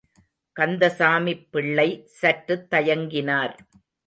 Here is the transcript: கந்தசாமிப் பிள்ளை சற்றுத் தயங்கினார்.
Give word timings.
கந்தசாமிப் 0.55 1.43
பிள்ளை 1.51 1.87
சற்றுத் 2.21 2.67
தயங்கினார். 2.73 3.55